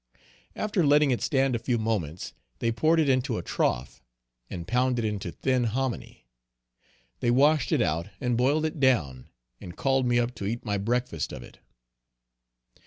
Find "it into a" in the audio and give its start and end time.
2.99-3.43